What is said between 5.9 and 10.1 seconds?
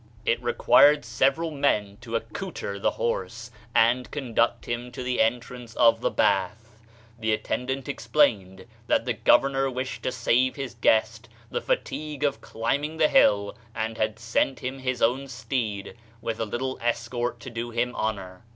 the bath. The attendant explained that the gov ernor wished